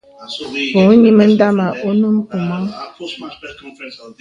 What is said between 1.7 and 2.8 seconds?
onə mpùməŋ.